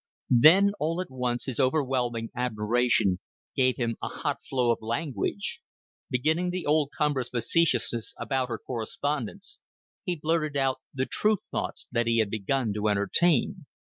[0.41, 3.19] Then all at once his overwhelming admiration
[3.55, 5.61] gave him a hot flow of language.
[6.09, 9.59] Beginning the old cumbrous facetiousness about her correspondence,
[10.03, 13.67] he blurted out the true thoughts that he had begun to entertain.